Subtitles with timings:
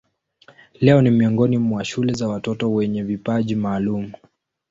[0.79, 4.11] Leo ni miongoni mwa shule za watoto wenye vipaji maalumu.